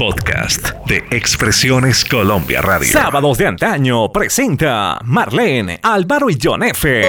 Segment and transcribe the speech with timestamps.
[0.00, 2.86] Podcast de Expresiones Colombia Radio.
[2.86, 7.04] Sábados de antaño presenta Marlene, Álvaro y John F.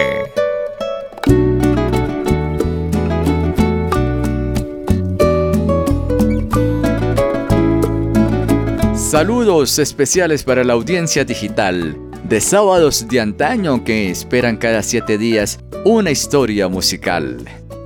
[8.96, 15.60] Saludos especiales para la audiencia digital de sábados de antaño que esperan cada siete días
[15.86, 17.38] una historia musical.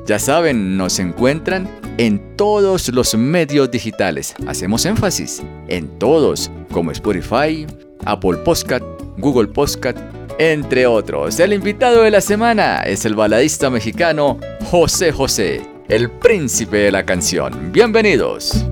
[0.05, 4.33] Ya saben, nos encuentran en todos los medios digitales.
[4.47, 7.67] Hacemos énfasis en todos, como Spotify,
[8.05, 8.83] Apple Podcast,
[9.17, 9.97] Google Podcast,
[10.39, 11.39] entre otros.
[11.39, 14.39] El invitado de la semana es el baladista mexicano
[14.71, 17.71] José José, el príncipe de la canción.
[17.71, 18.65] Bienvenidos.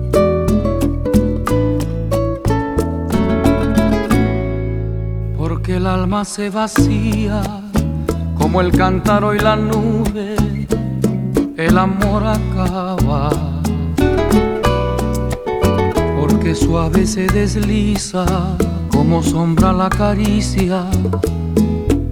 [5.36, 7.42] Porque el alma se vacía
[8.36, 10.31] como el cántaro y la nube
[11.66, 13.30] el amor acaba.
[16.18, 18.24] Porque suave se desliza
[18.90, 20.84] como sombra la caricia,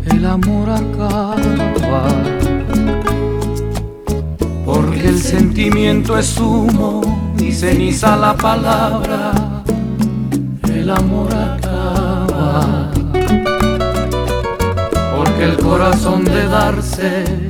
[0.06, 2.14] el amor acaba.
[4.64, 7.00] Porque el sentimiento es humo
[7.38, 9.32] y ceniza la palabra,
[10.72, 12.90] el amor acaba.
[15.16, 17.49] Porque el corazón de darse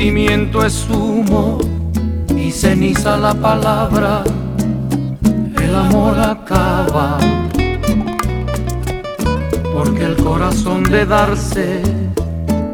[0.00, 1.58] es humo
[2.36, 4.22] y ceniza la palabra,
[5.60, 7.18] el amor acaba.
[9.74, 11.82] Porque el corazón de darse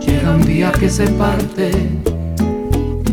[0.00, 1.70] llega un día que se parte,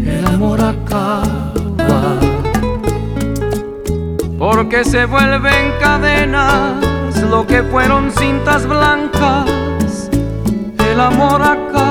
[0.05, 2.19] el amor acaba.
[4.37, 10.09] Porque se vuelven cadenas lo que fueron cintas blancas,
[10.79, 11.90] el amor acaba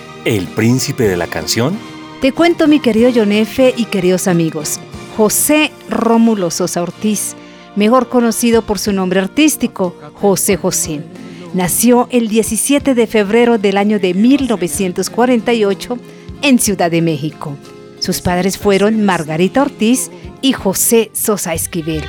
[0.25, 1.77] El príncipe de la canción?
[2.21, 4.79] Te cuento, mi querido Yonefe y queridos amigos.
[5.17, 7.35] José Rómulo Sosa Ortiz,
[7.75, 11.03] mejor conocido por su nombre artístico, José José.
[11.53, 15.97] Nació el 17 de febrero del año de 1948
[16.43, 17.57] en Ciudad de México.
[17.99, 20.09] Sus padres fueron Margarita Ortiz
[20.41, 22.03] y José Sosa Esquivel,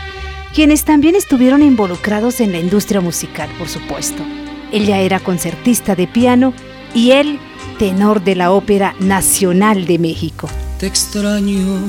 [0.54, 4.22] quienes también estuvieron involucrados en la industria musical, por supuesto.
[4.70, 6.54] Ella era concertista de piano
[6.94, 7.38] y él,
[7.72, 10.48] tenor de la Ópera Nacional de México.
[10.78, 11.80] Te extraño,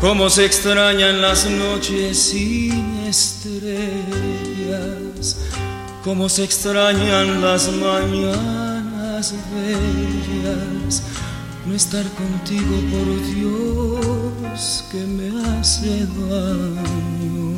[0.00, 3.76] como se extrañan las noches sin estrellas,
[6.04, 11.02] como se extrañan las mañanas bellas
[11.68, 17.52] no estar contigo, por Dios, que me hace daño.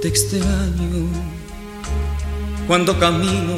[0.00, 1.06] Te extraño
[2.66, 3.56] cuando camino,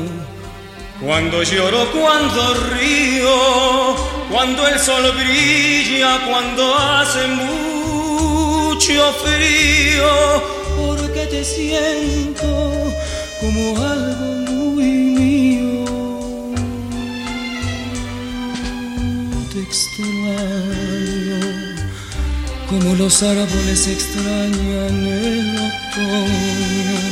[1.04, 3.96] cuando lloro, cuando río,
[4.31, 10.43] cuando el sol brilla, cuando hace mucho frío,
[10.76, 12.93] porque te siento
[13.40, 14.32] como algo
[19.72, 21.40] extraño,
[22.69, 27.12] como los árboles extrañan el otoño.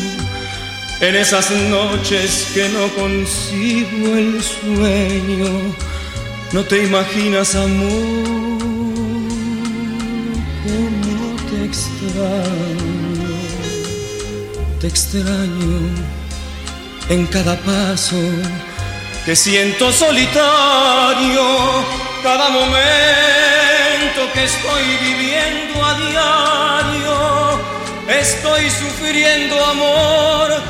[1.01, 5.75] En esas noches que no consigo el sueño,
[6.53, 8.59] no te imaginas amor,
[10.63, 13.33] como te extraño,
[14.79, 15.81] te extraño
[17.09, 18.21] en cada paso
[19.25, 21.43] que siento solitario
[22.23, 27.61] cada momento que estoy viviendo a diario,
[28.07, 30.70] estoy sufriendo amor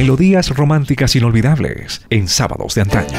[0.00, 3.18] Melodías románticas inolvidables en sábados de antaño.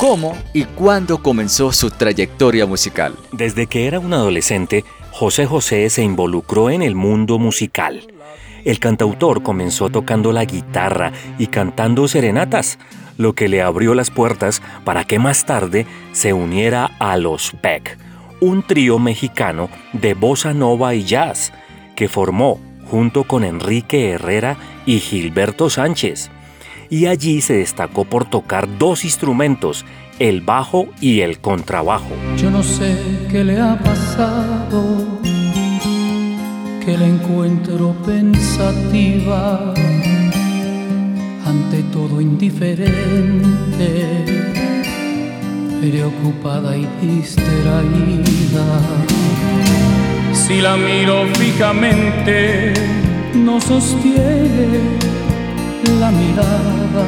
[0.00, 3.14] cómo y cuándo comenzó su trayectoria musical.
[3.30, 8.02] Desde que era un adolescente, José José se involucró en el mundo musical.
[8.64, 12.76] El cantautor comenzó tocando la guitarra y cantando serenatas,
[13.18, 17.96] lo que le abrió las puertas para que más tarde se uniera a los Peck,
[18.40, 21.52] un trío mexicano de bossa nova y jazz,
[21.94, 22.60] que formó
[22.90, 24.56] junto con Enrique Herrera
[24.86, 26.30] y Gilberto Sánchez
[26.90, 29.84] y allí se destacó por tocar dos instrumentos,
[30.18, 32.10] el bajo y el contrabajo.
[32.36, 32.98] Yo no sé
[33.30, 35.20] qué le ha pasado,
[36.84, 39.74] que la encuentro pensativa,
[41.44, 42.96] ante todo indiferente,
[45.80, 48.66] preocupada y distraída.
[50.32, 52.72] Si la miro fijamente,
[53.34, 54.80] no sostiene
[56.00, 57.06] la mirada,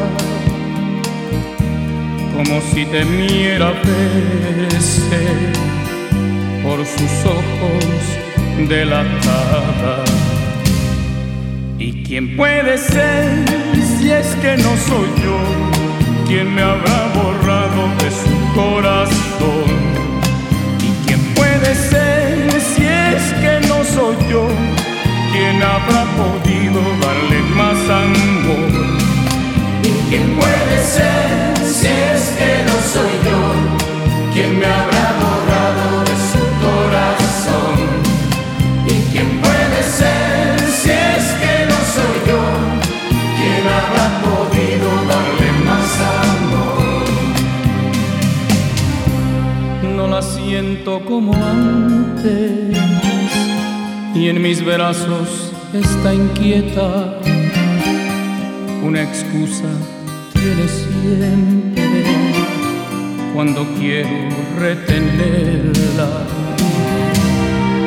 [2.37, 5.27] como si temiera verse
[6.63, 10.05] por sus ojos delatada.
[11.79, 13.45] ¿Y quién puede ser
[13.99, 15.39] si es que no soy yo?
[16.27, 17.38] ¿Quién me habrá borrado
[18.59, 19.69] corazón?
[20.89, 24.49] ¿Y quién puede ser si es que no soy yo?
[25.33, 28.71] ¿Quién habrá podido darle más amor?
[29.91, 31.27] ¿Y quién puede ser
[31.77, 33.41] si es que no soy yo?
[34.33, 35.38] ¿Quién me habrá borrado
[50.97, 52.79] como antes
[54.15, 57.21] y en mis brazos está inquieta.
[58.83, 59.69] Una excusa
[60.33, 62.05] tiene siempre
[63.35, 64.09] cuando quiero
[64.59, 66.09] retenerla.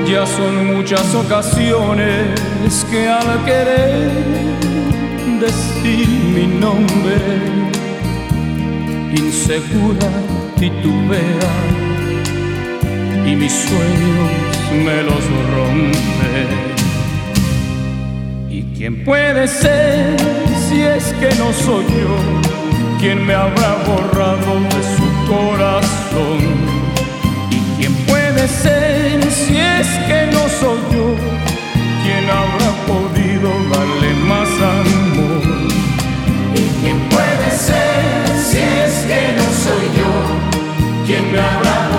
[0.08, 4.12] Ya son muchas ocasiones que al querer
[5.40, 7.18] decir mi nombre,
[9.16, 10.10] insegura
[10.60, 11.81] titubea
[13.26, 14.32] y mis sueños
[14.86, 15.24] me los
[15.56, 16.02] rompe.
[18.50, 20.18] ¿Y quién puede ser
[20.68, 22.16] si es que no soy yo
[23.00, 26.40] quien me habrá borrado de su corazón?
[27.50, 31.16] ¿Y quién puede ser si es que no soy yo
[32.04, 35.44] quien habrá podido darle más amor?
[36.56, 38.02] ¿Y quién puede ser
[38.50, 40.42] si es que no soy yo
[41.06, 41.91] quien me habrá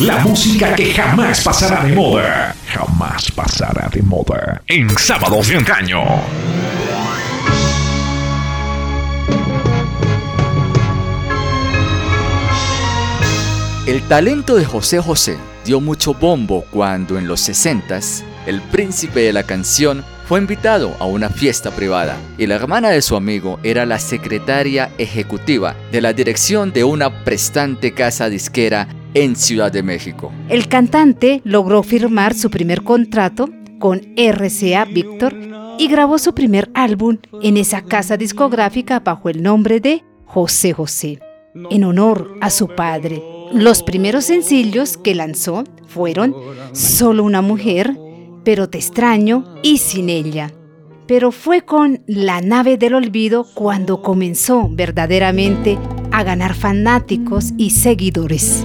[0.00, 2.54] La música que jamás pasará de moda.
[2.68, 4.60] Jamás pasará de moda.
[4.66, 6.02] En sábados de antaño.
[13.86, 17.98] El talento de José José dio mucho bombo cuando en los 60
[18.46, 23.00] el príncipe de la canción fue invitado a una fiesta privada y la hermana de
[23.00, 29.34] su amigo era la secretaria ejecutiva de la dirección de una prestante casa disquera en
[29.34, 30.30] Ciudad de México.
[30.50, 35.34] El cantante logró firmar su primer contrato con RCA Victor
[35.78, 41.20] y grabó su primer álbum en esa casa discográfica bajo el nombre de José José,
[41.70, 43.22] en honor a su padre.
[43.54, 46.34] Los primeros sencillos que lanzó fueron
[46.72, 47.96] Solo una mujer,
[48.44, 50.52] Pero te extraño y Sin ella.
[51.06, 55.78] Pero fue con La nave del olvido cuando comenzó verdaderamente
[56.12, 58.64] a ganar fanáticos y seguidores.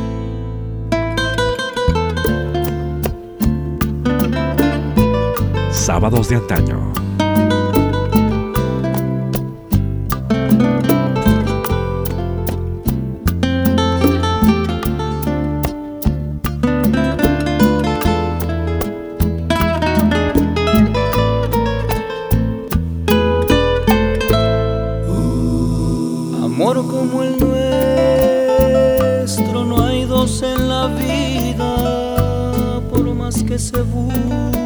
[30.88, 34.61] Vida, por más que se busque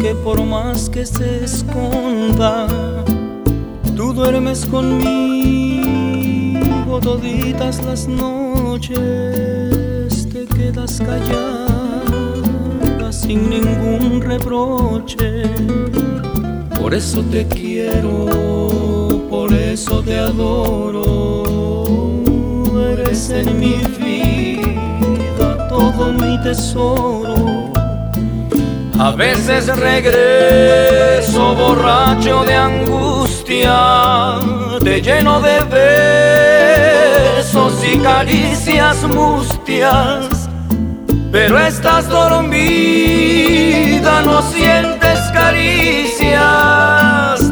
[0.00, 2.66] que por más que se esconda,
[3.96, 5.86] tú duermes conmigo
[7.00, 8.98] toditas las noches,
[10.32, 11.66] te quedas callada
[13.12, 15.44] sin ningún reproche.
[16.80, 18.26] Por eso te quiero,
[19.30, 21.44] por eso te adoro,
[22.92, 27.55] eres en mi vida todo mi tesoro
[28.98, 34.38] a veces regreso borracho de angustia,
[34.82, 35.60] te lleno de
[37.44, 40.48] besos y caricias mustias,
[41.30, 42.62] pero estás dormida,
[44.22, 46.40] no sientes caricias,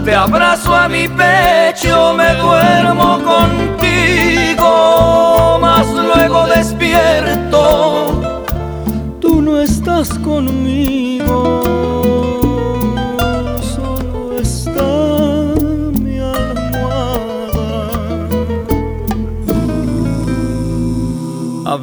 [0.05, 4.69] te abrazo a mi pecho, me duermo contigo,
[5.61, 8.05] mas luego despierto.
[9.45, 11.04] No estás conmigo,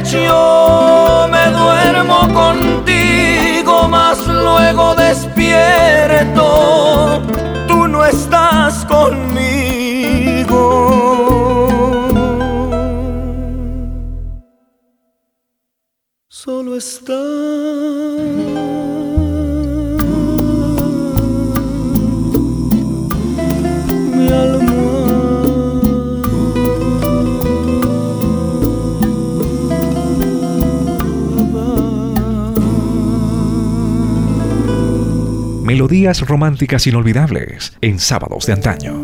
[0.00, 6.44] me duermo contigo, mas luego despierto,
[7.66, 9.48] tú no estás conmigo.
[16.28, 18.47] Solo estás
[35.78, 38.94] Melodías románticas inolvidables en sábados de antaño.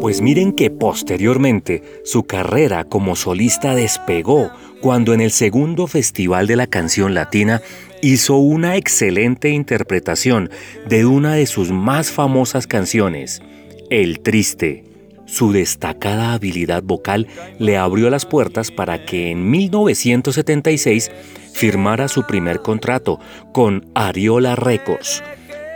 [0.00, 6.56] Pues miren que posteriormente su carrera como solista despegó cuando en el segundo Festival de
[6.56, 7.60] la Canción Latina
[8.00, 10.48] hizo una excelente interpretación
[10.88, 13.42] de una de sus más famosas canciones,
[13.90, 14.89] El Triste.
[15.30, 17.28] Su destacada habilidad vocal
[17.60, 21.08] le abrió las puertas para que en 1976
[21.54, 23.20] firmara su primer contrato
[23.52, 25.22] con Ariola Records,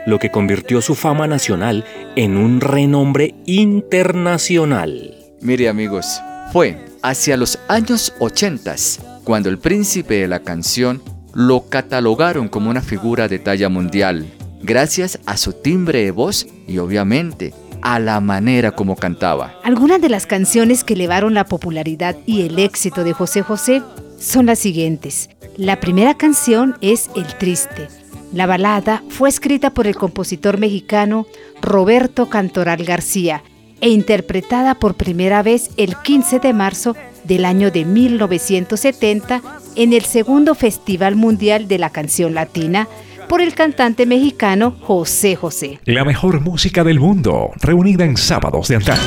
[0.06, 1.84] lo que convirtió su fama nacional
[2.16, 5.14] en un renombre internacional.
[5.40, 6.20] Mire amigos,
[6.52, 8.74] fue hacia los años 80
[9.22, 11.00] cuando el príncipe de la canción
[11.32, 14.26] lo catalogaron como una figura de talla mundial,
[14.62, 19.54] gracias a su timbre de voz y obviamente a la manera como cantaba.
[19.62, 23.82] Algunas de las canciones que elevaron la popularidad y el éxito de José José
[24.18, 25.28] son las siguientes.
[25.56, 27.88] La primera canción es El Triste.
[28.32, 31.26] La balada fue escrita por el compositor mexicano
[31.60, 33.44] Roberto Cantoral García
[33.80, 39.42] e interpretada por primera vez el 15 de marzo del año de 1970
[39.76, 42.88] en el segundo Festival Mundial de la Canción Latina
[43.28, 45.80] por el cantante mexicano José José.
[45.84, 49.00] La mejor música del mundo, reunida en sábados de antaño.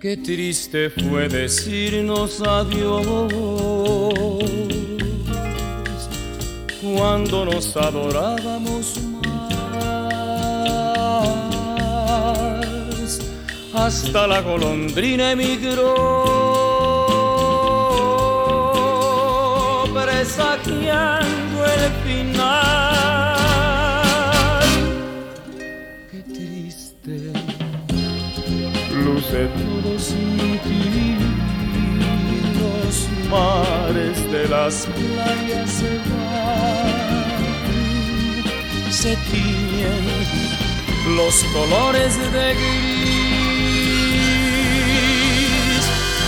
[0.00, 3.30] Qué triste fue decirnos adiós
[6.80, 8.98] cuando nos adorábamos
[13.80, 15.94] Hasta la golondrina emigró,
[19.94, 22.60] presagiando el final.
[26.10, 27.32] Qué triste
[29.02, 31.16] luce todo sin ti.
[32.60, 32.94] Los
[33.30, 36.92] mares de las playas se van,
[38.92, 40.04] se tiñen
[41.16, 43.19] los colores de gris.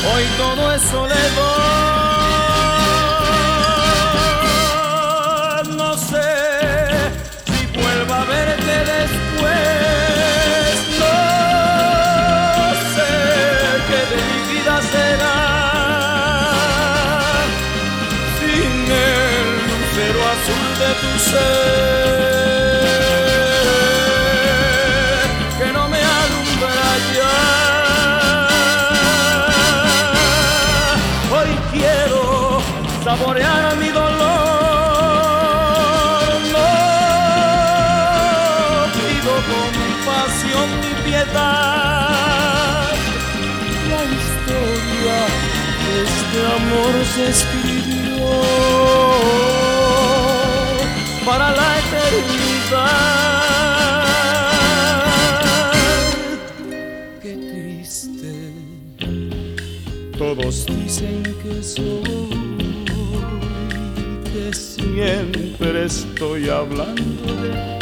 [0.05, 1.92] Hoy todo es soledad.
[40.05, 42.89] Compasión ni piedad.
[43.91, 45.19] La historia
[45.85, 48.27] de este amor se escribió
[51.25, 53.03] para la eternidad.
[57.21, 58.33] Qué triste,
[60.19, 62.45] todos dicen que soy,
[64.25, 67.82] que siempre estoy hablando de.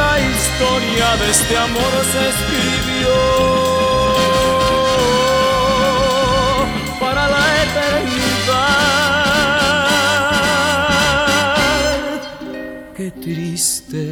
[0.00, 3.16] La historia de este amor se escribió
[7.00, 8.72] para la eternidad.
[12.96, 14.11] Qué triste.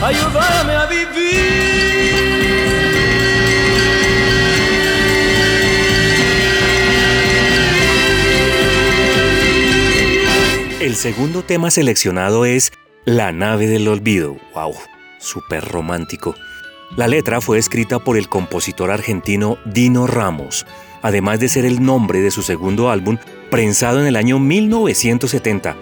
[0.00, 1.34] A vivir.
[10.80, 12.72] El segundo tema seleccionado es
[13.04, 14.36] La nave del olvido.
[14.54, 14.74] ¡Wow!
[15.18, 16.34] Súper romántico.
[16.96, 20.66] La letra fue escrita por el compositor argentino Dino Ramos,
[21.02, 23.16] además de ser el nombre de su segundo álbum,
[23.50, 25.76] prensado en el año 1970.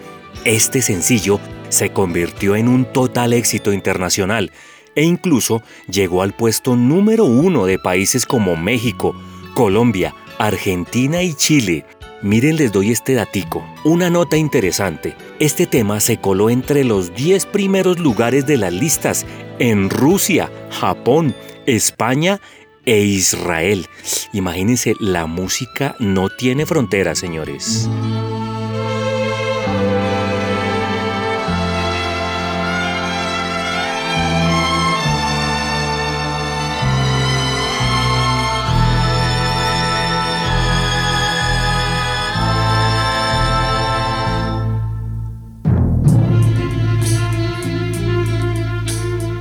[0.45, 1.39] Este sencillo
[1.73, 4.51] se convirtió en un total éxito internacional
[4.95, 9.15] e incluso llegó al puesto número uno de países como México,
[9.55, 11.85] Colombia, Argentina y Chile.
[12.21, 13.65] Miren, les doy este datico.
[13.83, 15.15] Una nota interesante.
[15.39, 19.25] Este tema se coló entre los 10 primeros lugares de las listas
[19.57, 22.39] en Rusia, Japón, España
[22.85, 23.87] e Israel.
[24.31, 27.89] Imagínense, la música no tiene fronteras, señores.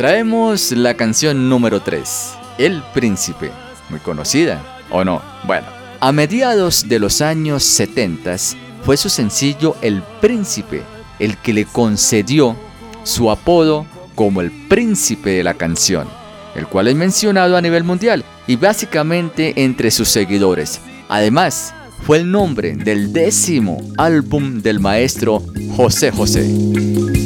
[0.00, 3.50] Traemos la canción número 3, El Príncipe,
[3.90, 5.20] muy conocida, ¿o no?
[5.46, 5.66] Bueno,
[6.00, 8.34] a mediados de los años 70
[8.82, 10.84] fue su sencillo El Príncipe
[11.18, 12.56] el que le concedió
[13.04, 13.84] su apodo
[14.14, 16.08] como el príncipe de la canción,
[16.54, 20.80] el cual es mencionado a nivel mundial y básicamente entre sus seguidores.
[21.10, 21.74] Además,
[22.06, 25.42] fue el nombre del décimo álbum del maestro
[25.76, 27.19] José José.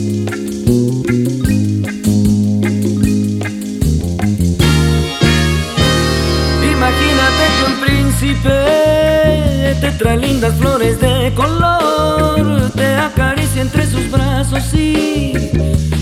[10.05, 15.33] Trae lindas flores de color, te acaricia entre sus brazos y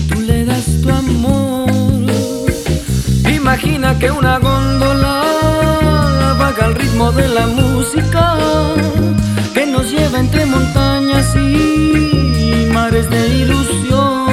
[0.09, 1.71] tú le das tu amor.
[3.33, 5.23] Imagina que una góndola
[6.37, 8.35] vaga al ritmo de la música
[9.53, 14.23] que nos lleva entre montañas y mares de ilusión.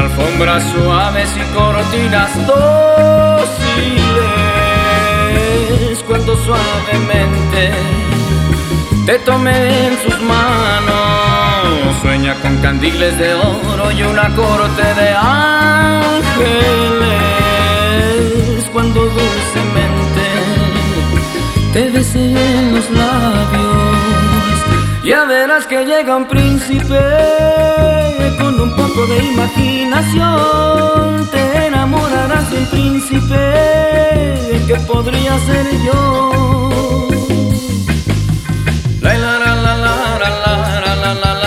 [0.00, 4.20] alfombras suaves y cortinas dóciles,
[6.10, 7.70] cuando suavemente
[9.06, 16.10] te tomé en sus manos, sueña con candiles de oro y una corte de ángeles,
[18.72, 20.26] cuando dulcemente
[21.72, 22.24] te besé
[22.58, 24.56] en los labios,
[25.04, 26.98] ya verás que llega un príncipe
[29.10, 33.42] de imaginación te enamorarás de un príncipe
[34.68, 36.68] que podría ser yo.
[39.00, 41.39] La la la la la la la la la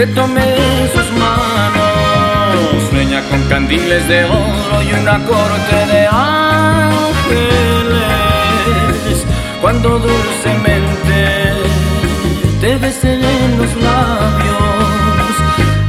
[0.00, 0.56] te tomé
[0.94, 6.96] sus manos, sueña con candiles de oro y una corte de ángeles,
[9.60, 11.52] cuando dulcemente
[12.62, 15.36] te besé en los labios,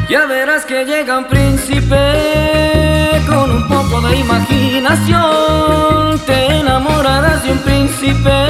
[0.10, 7.60] ya verás que llega un príncipe con un poco de imaginación, te enamorarás de un
[7.60, 8.47] príncipe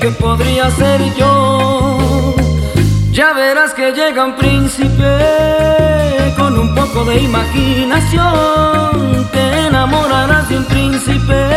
[0.00, 2.45] que podría ser yo.
[3.16, 5.18] Ya verás que llega un príncipe
[6.36, 9.26] con un poco de imaginación.
[9.32, 11.48] Te enamorarás de un príncipe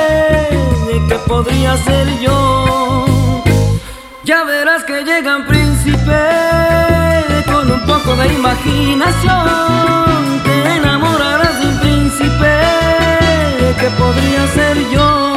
[1.10, 3.44] que podría ser yo.
[4.24, 6.22] Ya verás que llega un príncipe
[7.52, 10.42] con un poco de imaginación.
[10.46, 12.58] Te enamorarás de un príncipe
[13.78, 15.30] que podría ser yo.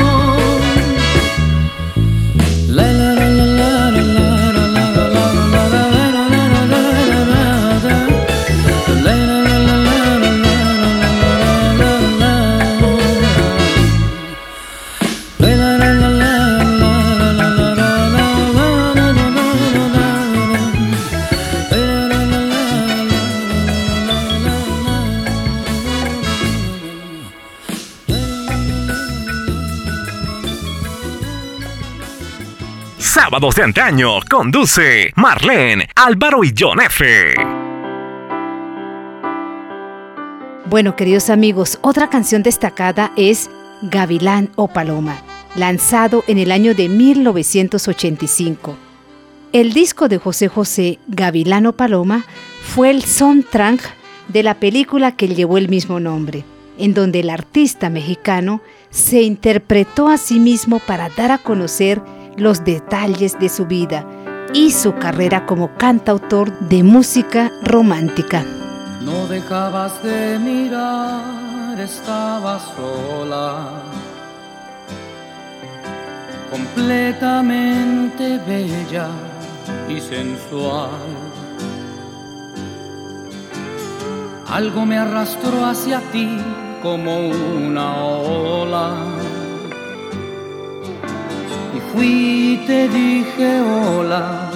[33.32, 37.32] Sábados de antaño conduce Marlene, Álvaro y John F.
[40.66, 43.48] Bueno, queridos amigos, otra canción destacada es
[43.80, 45.16] Gavilán o Paloma,
[45.56, 48.76] lanzado en el año de 1985.
[49.54, 52.26] El disco de José José, Gavilán o Paloma,
[52.60, 53.94] fue el soundtrack
[54.28, 56.44] de la película que llevó el mismo nombre,
[56.76, 62.02] en donde el artista mexicano se interpretó a sí mismo para dar a conocer
[62.36, 64.06] los detalles de su vida
[64.54, 68.44] y su carrera como cantautor de música romántica.
[69.00, 73.82] No dejabas de mirar, estaba sola,
[76.50, 79.08] completamente bella
[79.88, 80.90] y sensual.
[84.50, 86.38] Algo me arrastró hacia ti
[86.82, 89.31] como una ola
[91.92, 94.50] fui y te dije hola,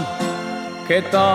[0.88, 1.26] ¿qué tal?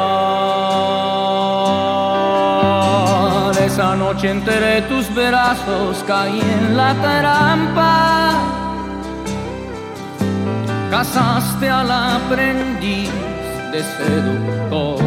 [3.66, 8.34] Esa noche entre tus brazos caí en la trampa,
[10.90, 13.12] casaste al aprendiz
[13.72, 15.00] de seductor.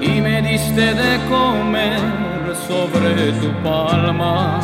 [0.00, 2.00] Y me diste de comer
[2.66, 4.60] sobre tu palma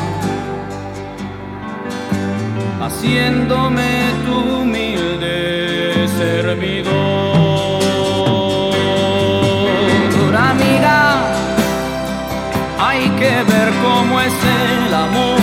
[2.86, 3.90] haciéndome
[4.24, 7.16] tu humilde servidor.
[10.52, 11.00] Amiga,
[12.78, 15.40] hay que ver cómo es el amor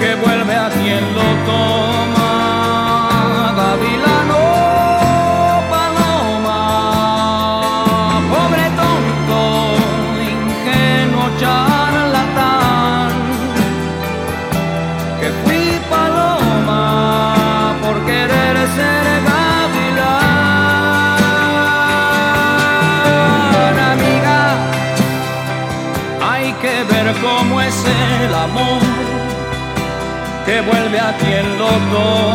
[0.00, 0.68] que vuelve a
[1.16, 2.03] lo toma,
[31.78, 32.33] todo.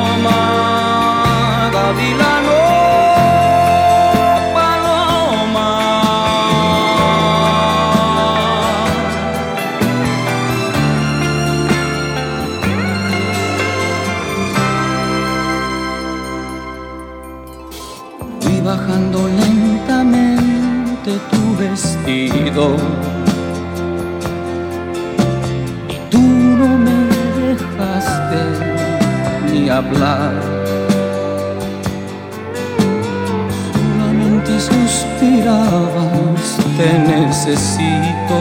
[36.79, 38.37] Te necesito.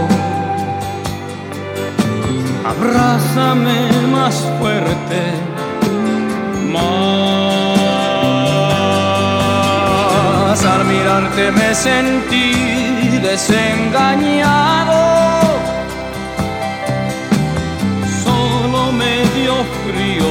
[2.72, 3.78] Abrázame
[4.12, 5.20] más fuerte,
[6.72, 6.98] más.
[10.64, 12.52] Al mirarte me sentí
[13.28, 15.00] desengañado.
[18.24, 20.30] Solo me dio frío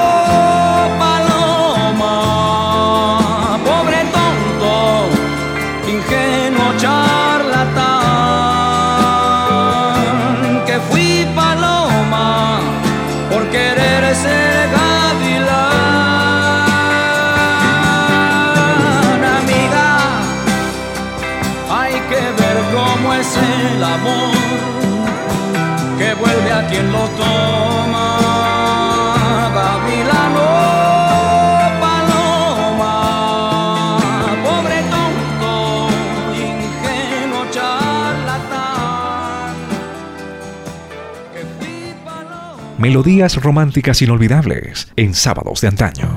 [43.01, 46.07] Melodías románticas inolvidables en sábados de antaño.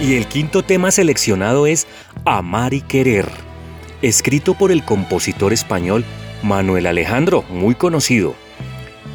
[0.00, 1.86] Y el quinto tema seleccionado es
[2.24, 3.28] Amar y Querer,
[4.02, 6.04] escrito por el compositor español
[6.42, 8.34] Manuel Alejandro, muy conocido.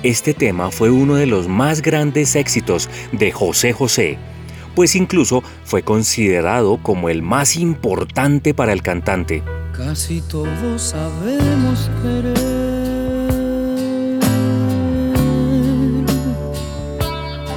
[0.04, 4.18] Este tema fue uno de los más grandes éxitos de José José,
[4.74, 9.44] pues incluso fue considerado como el más importante para el cantante.
[9.76, 12.43] Casi todos sabemos querer,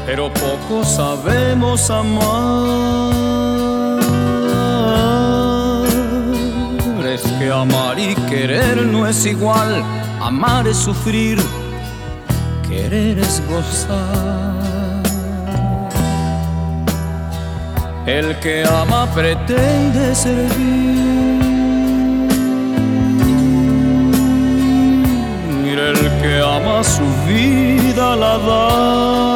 [0.06, 3.16] pero pocos sabemos amar.
[7.04, 9.82] Es que amar y querer no es igual,
[10.20, 11.38] amar es sufrir,
[12.68, 14.54] querer es gozar.
[18.06, 21.16] El que ama pretende servir.
[25.88, 29.35] El que ama su vida la da.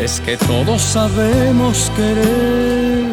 [0.00, 3.12] Es que todos sabemos querer,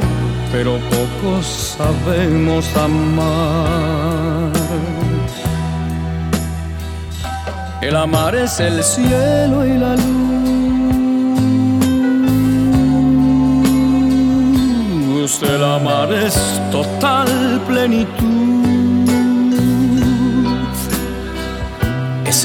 [0.51, 4.51] pero pocos sabemos amar.
[7.81, 10.05] El amar es el cielo y la luz.
[15.41, 16.35] El amar es
[16.71, 18.64] total plenitud.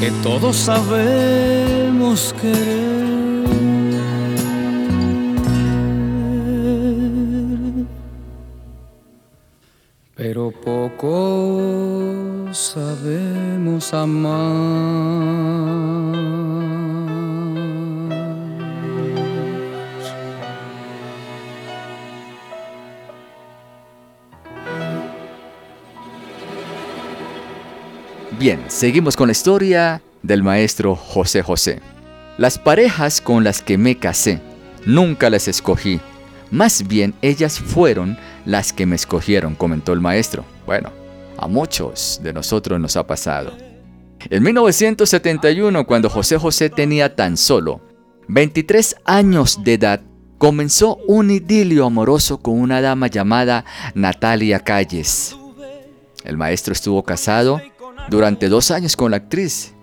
[0.00, 2.98] Que todos sabemos querer.
[10.14, 14.67] Pero poco sabemos amar.
[28.48, 31.82] Bien, seguimos con la historia del maestro José José.
[32.38, 34.40] Las parejas con las que me casé,
[34.86, 36.00] nunca las escogí.
[36.50, 40.46] Más bien ellas fueron las que me escogieron, comentó el maestro.
[40.64, 40.90] Bueno,
[41.36, 43.52] a muchos de nosotros nos ha pasado.
[44.30, 47.82] En 1971, cuando José José tenía tan solo
[48.28, 50.00] 23 años de edad,
[50.38, 55.36] comenzó un idilio amoroso con una dama llamada Natalia Calles.
[56.24, 57.60] El maestro estuvo casado
[58.10, 59.74] durante dos años con la actriz,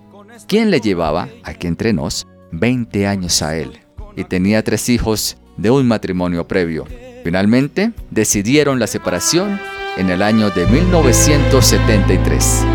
[0.48, 3.80] quien le llevaba, aquí entre nos, 20 años a él,
[4.16, 6.86] y tenía tres hijos de un matrimonio previo.
[7.24, 9.60] Finalmente, decidieron la separación
[9.98, 12.75] en el año de 1973.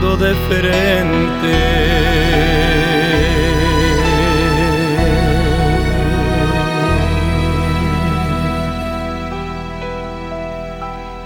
[0.00, 1.90] de frente.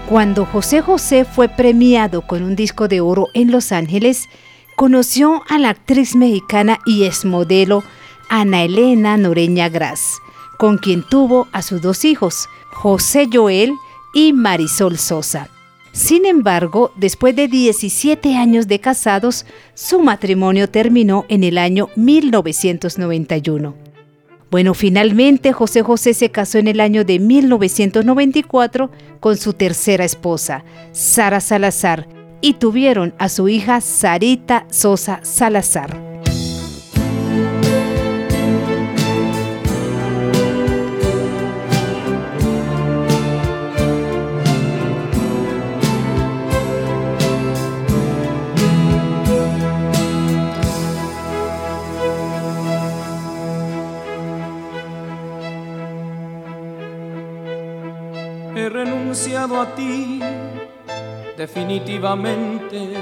[0.09, 4.29] Cuando José José fue premiado con un disco de oro en Los Ángeles,
[4.77, 7.85] conoció a la actriz mexicana y exmodelo
[8.29, 10.18] Ana Elena Noreña Gras,
[10.59, 13.72] con quien tuvo a sus dos hijos, José Joel
[14.14, 15.49] y Marisol Sosa.
[15.95, 23.76] Sin embargo, después de 17 años de casados, su matrimonio terminó en el año 1991.
[24.51, 28.90] Bueno, finalmente José José se casó en el año de 1994
[29.20, 32.09] con su tercera esposa, Sara Salazar,
[32.40, 36.14] y tuvieron a su hija Sarita Sosa Salazar.
[59.15, 60.21] Renunciado a ti,
[61.37, 62.95] definitivamente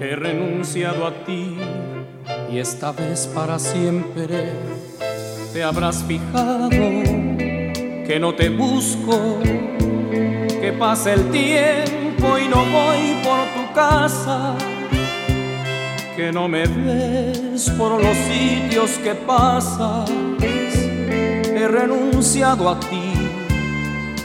[0.00, 1.58] he renunciado a ti.
[2.50, 4.48] Y esta vez para siempre
[5.52, 13.44] te habrás fijado que no te busco, que pasa el tiempo y no voy por
[13.56, 14.54] tu casa,
[16.16, 23.13] que no me ves por los sitios que pasas, he renunciado a ti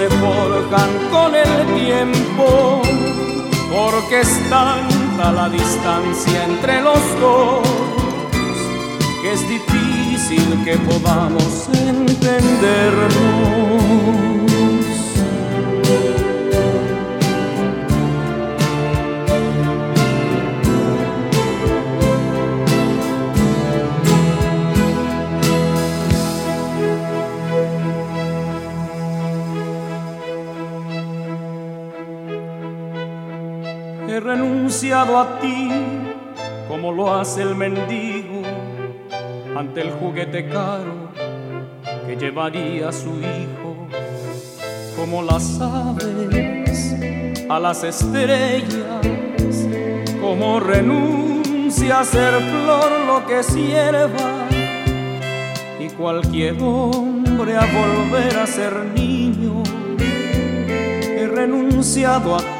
[0.00, 2.80] se forjan con el tiempo,
[3.70, 7.68] porque es tanta la distancia entre los dos
[9.20, 14.39] que es difícil que podamos entendernos.
[34.80, 35.68] Renunciado a ti
[36.66, 38.40] como lo hace el mendigo
[39.54, 41.10] ante el juguete caro
[42.06, 43.76] que llevaría su hijo,
[44.96, 46.96] como las aves
[47.50, 49.04] a las estrellas,
[50.18, 54.48] como renuncia a ser flor lo que sierva
[55.78, 59.62] y cualquier hombre a volver a ser niño.
[59.98, 62.59] He renunciado a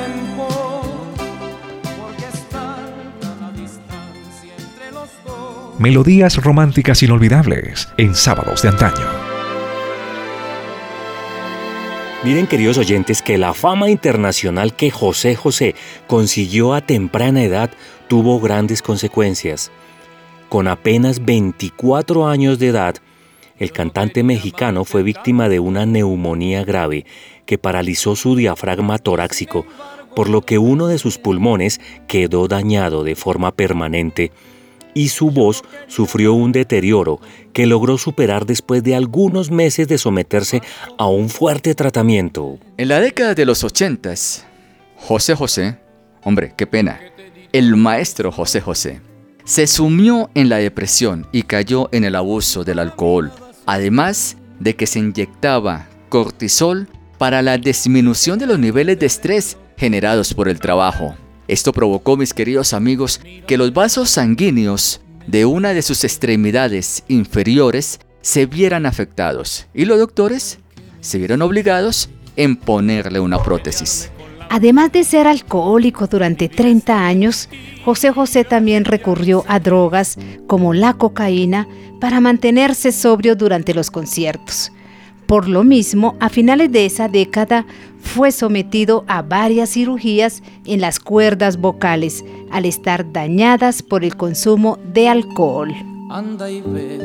[5.81, 9.03] melodías románticas inolvidables en sábados de antaño.
[12.23, 15.73] Miren queridos oyentes que la fama internacional que José José
[16.05, 17.71] consiguió a temprana edad
[18.07, 19.71] tuvo grandes consecuencias.
[20.49, 22.97] Con apenas 24 años de edad,
[23.57, 27.07] el cantante mexicano fue víctima de una neumonía grave
[27.47, 29.65] que paralizó su diafragma torácico,
[30.15, 34.31] por lo que uno de sus pulmones quedó dañado de forma permanente
[34.93, 37.19] y su voz sufrió un deterioro
[37.53, 40.61] que logró superar después de algunos meses de someterse
[40.97, 42.59] a un fuerte tratamiento.
[42.77, 44.45] En la década de los ochentas,
[44.95, 45.77] José José,
[46.23, 46.99] hombre, qué pena,
[47.51, 49.01] el maestro José José,
[49.43, 53.31] se sumió en la depresión y cayó en el abuso del alcohol,
[53.65, 56.87] además de que se inyectaba cortisol
[57.17, 61.15] para la disminución de los niveles de estrés generados por el trabajo.
[61.51, 67.99] Esto provocó, mis queridos amigos, que los vasos sanguíneos de una de sus extremidades inferiores
[68.21, 70.59] se vieran afectados y los doctores
[71.01, 74.09] se vieron obligados en ponerle una prótesis.
[74.49, 77.49] Además de ser alcohólico durante 30 años,
[77.83, 81.67] José José también recurrió a drogas como la cocaína
[81.99, 84.71] para mantenerse sobrio durante los conciertos.
[85.31, 87.65] Por lo mismo, a finales de esa década
[88.01, 94.77] fue sometido a varias cirugías en las cuerdas vocales al estar dañadas por el consumo
[94.83, 95.73] de alcohol.
[96.09, 96.97] Anda y ve,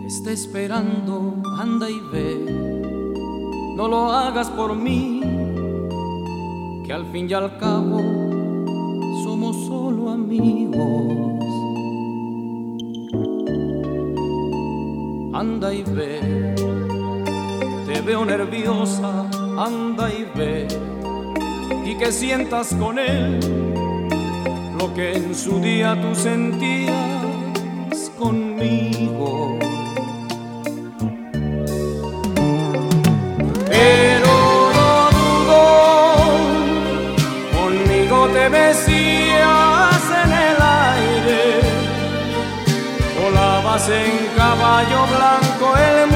[0.00, 2.34] te está esperando, anda y ve,
[3.76, 5.20] no lo hagas por mí,
[6.84, 8.00] que al fin y al cabo
[9.22, 11.36] somos solo amigos.
[15.32, 16.35] Anda y ve,
[18.06, 19.28] veo nerviosa,
[19.58, 20.68] anda y ve,
[21.84, 23.40] y que sientas con él
[24.78, 26.94] lo que en su día tú sentías
[28.16, 29.58] conmigo.
[33.68, 34.34] Pero
[34.76, 35.62] no dudo,
[37.58, 40.56] conmigo te besías en el
[40.94, 41.60] aire,
[43.20, 46.15] volabas en caballo blanco el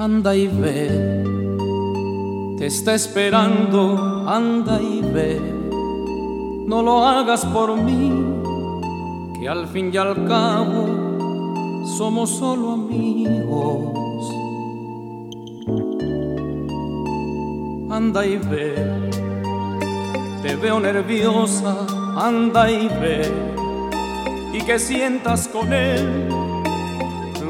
[0.00, 0.88] Anda y ve,
[2.56, 5.38] te está esperando, anda y ve.
[6.66, 8.10] No lo hagas por mí,
[9.38, 13.92] que al fin y al cabo somos solo amigos.
[17.90, 19.10] Anda y ve,
[20.40, 21.76] te veo nerviosa,
[22.16, 23.30] anda y ve,
[24.54, 26.40] y que sientas con él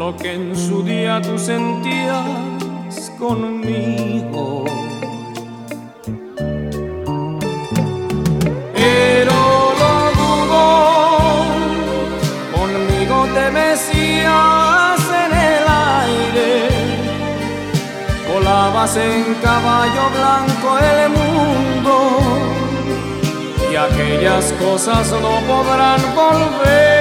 [0.00, 4.64] lo que en su día tú sentías conmigo.
[8.74, 9.38] Pero
[9.80, 10.64] lo dudo,
[12.56, 15.64] conmigo te mesías en el
[16.00, 16.50] aire,
[18.32, 21.94] volabas en caballo blanco el mundo
[23.70, 26.99] y aquellas cosas no podrán volver.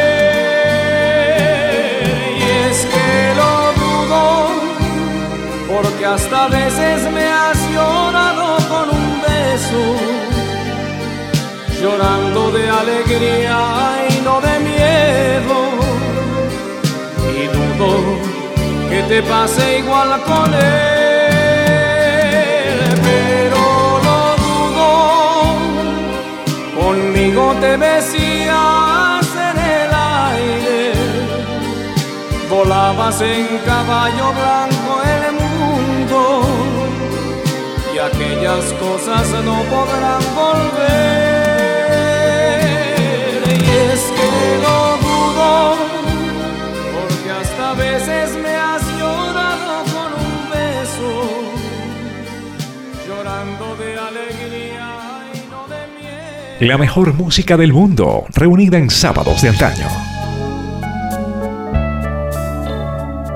[5.70, 9.84] Porque hasta veces me has llorado con un beso,
[11.80, 13.60] llorando de alegría
[14.10, 15.58] y no de miedo.
[17.40, 17.90] Y dudo
[18.90, 20.62] que te pase igual con él,
[23.08, 23.62] pero
[24.08, 24.90] lo dudo
[26.82, 29.90] conmigo te besías en el
[30.34, 30.94] aire,
[32.50, 34.79] volabas en caballo blanco
[38.14, 41.80] aquellas cosas no podrán volver.
[43.47, 43.51] Y
[43.91, 44.30] es que
[44.64, 45.76] lo dudo,
[46.93, 51.12] porque hasta veces me has llorado con un beso,
[53.07, 54.89] llorando de alegría
[55.34, 56.57] y no de miedo.
[56.60, 59.88] La mejor música del mundo, reunida en sábados de antaño.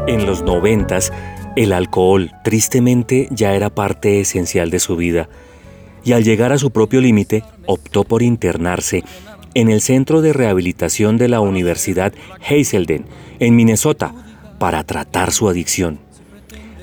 [0.05, 1.13] En los noventas,
[1.55, 5.29] el alcohol tristemente ya era parte esencial de su vida
[6.03, 9.03] y al llegar a su propio límite optó por internarse
[9.53, 13.05] en el Centro de Rehabilitación de la Universidad Hazelden,
[13.39, 14.13] en Minnesota,
[14.57, 15.99] para tratar su adicción.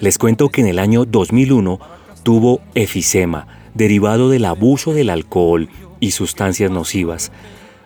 [0.01, 1.81] Les cuento que en el año 2001
[2.23, 5.68] tuvo efisema derivado del abuso del alcohol
[5.99, 7.33] y sustancias nocivas,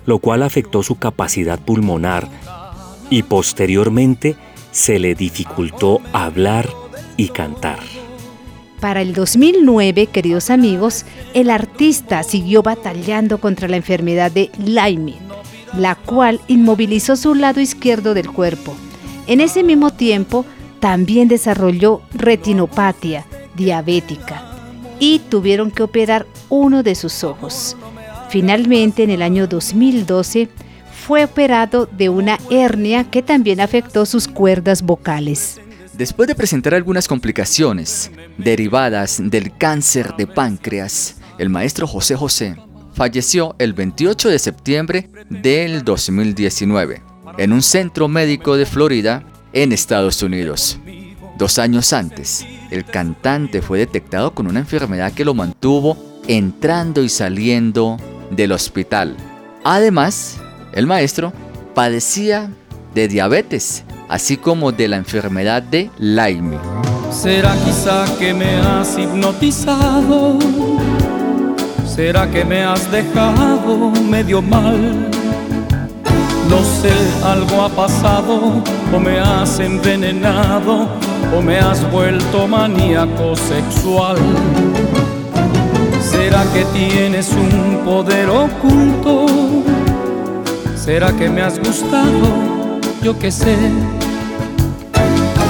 [0.07, 2.29] lo cual afectó su capacidad pulmonar
[3.11, 4.37] y posteriormente
[4.75, 6.69] se le dificultó hablar
[7.17, 7.79] y cantar.
[8.81, 15.15] Para el 2009, queridos amigos, el artista siguió batallando contra la enfermedad de Lyme,
[15.79, 18.75] la cual inmovilizó su lado izquierdo del cuerpo.
[19.29, 20.45] En ese mismo tiempo,
[20.81, 24.43] también desarrolló retinopatia diabética
[24.99, 27.77] y tuvieron que operar uno de sus ojos.
[28.29, 30.49] Finalmente, en el año 2012,
[31.05, 35.61] fue operado de una hernia que también afectó sus cuerdas vocales.
[35.93, 42.57] Después de presentar algunas complicaciones derivadas del cáncer de páncreas, el maestro José José
[42.95, 47.03] falleció el 28 de septiembre del 2019
[47.37, 50.79] en un centro médico de Florida, en Estados Unidos.
[51.37, 57.11] Dos años antes, el cantante fue detectado con una enfermedad que lo mantuvo entrando y
[57.11, 57.99] saliendo
[58.31, 59.17] del hospital.
[59.65, 60.39] Además,
[60.75, 61.33] el maestro
[61.75, 62.51] padecía
[62.95, 66.59] de diabetes, así como de la enfermedad de Lyme.
[67.11, 70.39] ¿Será quizá que me has hipnotizado?
[71.87, 75.09] ¿Será que me has dejado medio mal?
[76.51, 76.93] No sé,
[77.25, 78.63] algo ha pasado,
[78.93, 80.89] o me has envenenado,
[81.37, 84.19] o me has vuelto maníaco sexual.
[86.01, 89.27] ¿Será que tienes un poder oculto?
[90.85, 92.79] ¿Será que me has gustado?
[93.03, 93.57] Yo qué sé.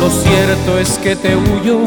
[0.00, 1.80] Lo cierto es que te huyo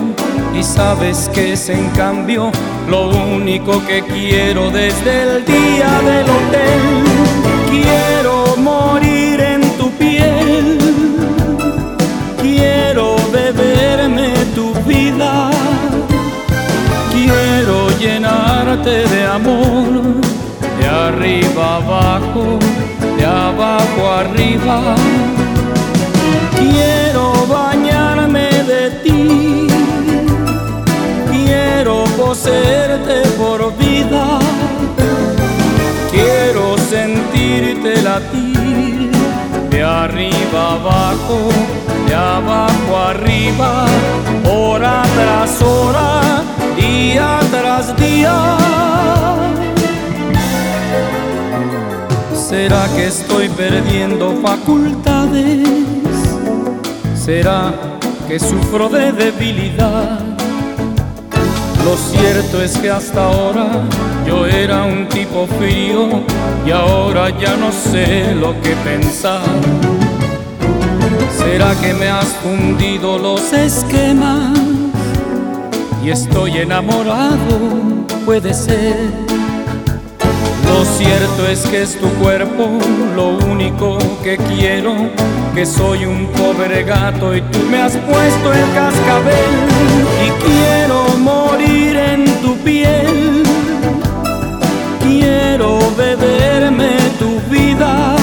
[0.54, 2.52] y sabes que es en cambio
[2.90, 6.82] lo único que quiero desde el día del hotel.
[7.72, 10.78] Quiero morir en tu piel,
[12.42, 15.52] quiero beberme tu vida,
[17.14, 20.04] quiero llenarte de amor,
[20.82, 22.60] de arriba abajo,
[24.06, 24.96] arriba.
[26.60, 29.68] Quiero bañarme de ti,
[31.32, 34.40] quiero poseerte por vida,
[36.12, 39.12] quiero sentirte latir
[39.70, 41.50] de arriba abajo,
[42.08, 43.86] de abajo arriba,
[44.50, 46.44] hora tras hora,
[46.76, 48.58] día tras día.
[52.48, 55.68] ¿Será que estoy perdiendo facultades?
[57.14, 57.74] ¿Será
[58.26, 60.22] que sufro de debilidad?
[61.84, 63.68] Lo cierto es que hasta ahora
[64.26, 66.24] yo era un tipo frío
[66.66, 69.42] y ahora ya no sé lo que pensar.
[71.38, 74.58] ¿Será que me has fundido los esquemas
[76.02, 77.60] y estoy enamorado?
[78.26, 79.27] Puede ser.
[80.78, 82.70] Lo cierto es que es tu cuerpo
[83.16, 84.94] lo único que quiero,
[85.56, 89.54] que soy un pobre gato y tú me has puesto el cascabel
[90.24, 93.44] y quiero morir en tu piel.
[95.02, 98.16] Quiero beberme tu vida,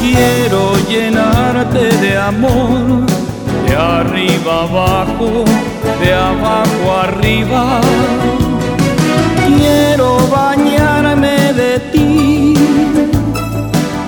[0.00, 3.06] quiero llenarte de amor,
[3.68, 5.44] de arriba abajo,
[6.02, 7.80] de abajo arriba
[9.56, 12.54] quiero bañarme de ti,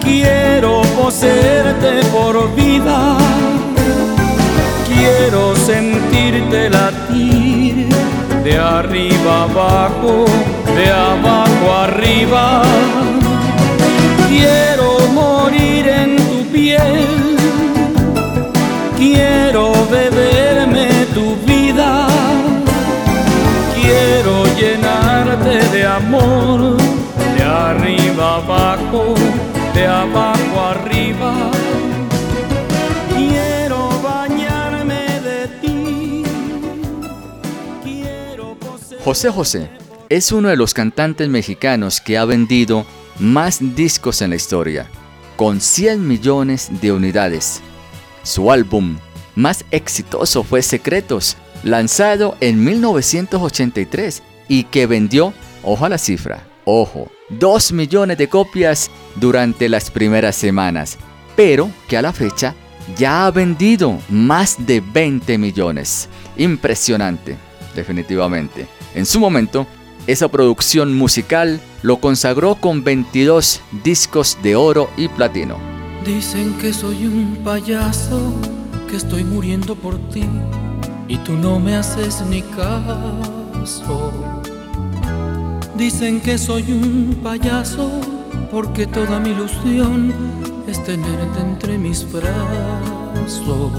[0.02, 3.16] quiero poseerte por vida,
[4.88, 7.88] quiero sentirte latir
[8.44, 10.24] de arriba abajo,
[10.76, 12.62] de abajo arriba,
[14.28, 15.39] quiero morir
[25.50, 26.76] de amor,
[27.36, 29.14] de arriba abajo,
[29.74, 31.50] de abajo arriba.
[33.16, 36.24] Quiero bañarme de ti.
[39.04, 39.70] José José
[40.08, 42.86] es uno de los cantantes mexicanos que ha vendido
[43.18, 44.86] más discos en la historia,
[45.34, 47.60] con 100 millones de unidades.
[48.22, 48.98] Su álbum
[49.34, 55.32] más exitoso fue Secretos, lanzado en 1983 y que vendió,
[55.62, 60.98] ojo a la cifra, ojo, 2 millones de copias durante las primeras semanas,
[61.36, 62.56] pero que a la fecha
[62.98, 66.08] ya ha vendido más de 20 millones.
[66.36, 67.36] Impresionante,
[67.76, 68.66] definitivamente.
[68.96, 69.68] En su momento,
[70.08, 75.58] esa producción musical lo consagró con 22 discos de oro y platino.
[76.04, 78.34] Dicen que soy un payaso,
[78.88, 80.24] que estoy muriendo por ti
[81.06, 84.39] y tú no me haces ni caso.
[85.80, 87.90] Dicen que soy un payaso
[88.50, 90.12] porque toda mi ilusión
[90.68, 93.72] es tenerte entre mis brazos.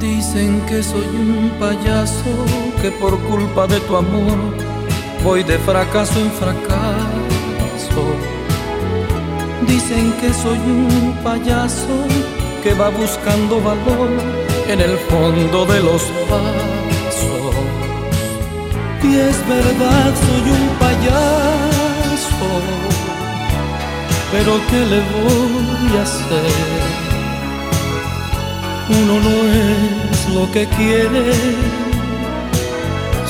[0.00, 2.32] Dicen que soy un payaso,
[2.80, 4.38] que por culpa de tu amor
[5.22, 8.04] voy de fracaso en fracaso.
[9.68, 12.06] Dicen que soy un payaso
[12.62, 14.08] que va buscando valor
[14.66, 16.73] en el fondo de los pasos.
[19.04, 22.50] Y es verdad, soy un payaso,
[24.32, 27.04] pero ¿qué le voy a hacer?
[28.88, 31.34] Uno no es lo que quiere,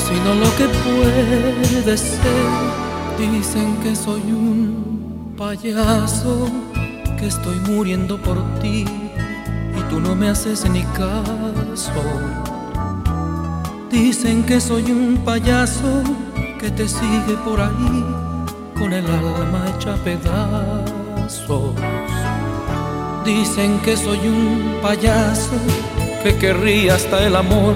[0.07, 2.75] sino lo que puede ser.
[3.19, 6.49] Dicen que soy un payaso,
[7.19, 8.85] que estoy muriendo por ti
[9.77, 11.91] y tú no me haces ni caso.
[13.91, 16.03] Dicen que soy un payaso
[16.59, 18.05] que te sigue por ahí
[18.77, 21.75] con el alma hecha pedazos.
[23.23, 25.57] Dicen que soy un payaso
[26.23, 27.75] que querría hasta el amor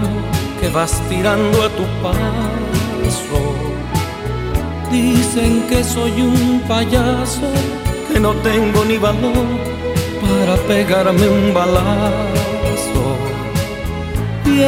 [0.60, 3.56] que vas tirando a tu paso.
[4.92, 7.52] Dicen que soy un payaso
[8.12, 9.48] que no tengo ni valor
[10.22, 12.39] para pegarme un balazo.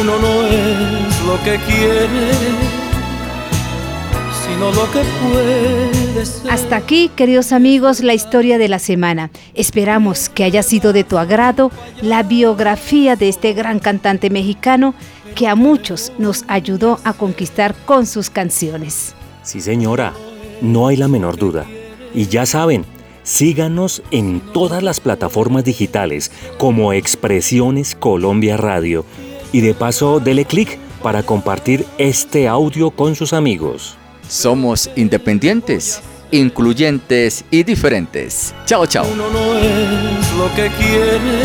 [0.00, 2.74] Uno no es lo que quiere
[4.46, 6.50] sino lo que puede ser.
[6.50, 9.30] Hasta aquí, queridos amigos, la historia de la semana.
[9.54, 11.70] Esperamos que haya sido de tu agrado
[12.02, 14.94] la biografía de este gran cantante mexicano
[15.34, 19.14] que a muchos nos ayudó a conquistar con sus canciones.
[19.42, 20.12] Sí, señora,
[20.60, 21.66] no hay la menor duda.
[22.14, 22.84] Y ya saben,
[23.22, 29.04] síganos en todas las plataformas digitales como Expresiones Colombia Radio.
[29.54, 33.96] Y de paso, dele clic para compartir este audio con sus amigos.
[34.28, 36.02] Somos independientes,
[36.32, 38.52] incluyentes y diferentes.
[38.66, 39.06] Chao, chao.
[39.12, 41.44] Uno no es lo que quiere,